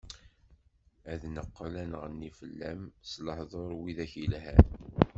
[1.11, 4.65] Ad neqqel ad nɣenni fell-am, s lehduṛ wid-ak yelhan.